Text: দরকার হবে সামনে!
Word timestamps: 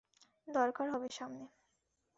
দরকার 0.47 0.87
হবে 0.93 1.07
সামনে! 1.11 1.45